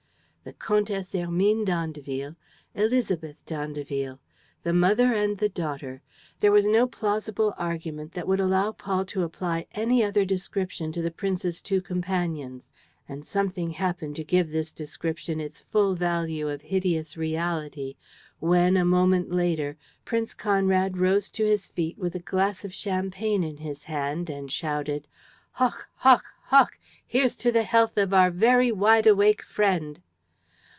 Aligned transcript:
The 0.43 0.53
Comtesse 0.53 1.11
Hermine 1.13 1.63
d'Andeville! 1.65 2.35
Élisabeth 2.75 3.45
d'Andeville! 3.45 4.19
The 4.63 4.73
mother 4.73 5.13
and 5.13 5.37
the 5.37 5.49
daughter! 5.49 6.01
There 6.39 6.51
was 6.51 6.65
no 6.65 6.87
plausible 6.87 7.53
argument 7.59 8.13
that 8.13 8.27
would 8.27 8.39
allow 8.39 8.71
Paul 8.71 9.05
to 9.05 9.21
apply 9.21 9.67
any 9.73 10.03
other 10.03 10.25
description 10.25 10.91
to 10.93 11.01
the 11.03 11.11
prince's 11.11 11.61
two 11.61 11.79
companions. 11.79 12.71
And 13.07 13.23
something 13.23 13.69
happened 13.69 14.15
to 14.15 14.23
give 14.23 14.49
this 14.49 14.73
description 14.73 15.39
its 15.39 15.61
full 15.61 15.93
value 15.93 16.49
of 16.49 16.63
hideous 16.63 17.15
reality 17.15 17.95
when, 18.39 18.77
a 18.77 18.83
moment 18.83 19.31
later, 19.31 19.77
Prince 20.05 20.33
Conrad 20.33 20.97
rose 20.97 21.29
to 21.37 21.45
his 21.45 21.67
feet, 21.67 21.99
with 21.99 22.15
a 22.15 22.19
glass 22.19 22.65
of 22.65 22.73
champagne 22.73 23.43
in 23.43 23.57
his 23.57 23.83
hand, 23.83 24.27
and 24.27 24.51
shouted: 24.51 25.07
"Hoch! 25.51 25.85
Hoch! 25.97 26.25
Hoch! 26.47 26.79
Here's 27.05 27.35
to 27.35 27.51
the 27.51 27.61
health 27.61 27.95
of 27.95 28.11
our 28.11 28.31
very 28.31 28.71
wideawake 28.71 29.43
friend!" 29.43 30.01